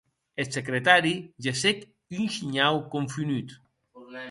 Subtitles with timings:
[0.41, 1.13] Eth secretari
[1.43, 1.79] gessec
[2.17, 3.49] un shinhau confonut.